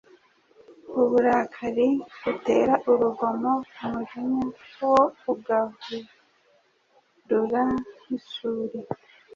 [1.01, 1.89] Uburakari
[2.23, 3.51] butera urugomo
[3.83, 4.45] umujinya
[4.91, 4.99] wo
[5.31, 7.61] ugahurura
[8.01, 8.79] nk’isuri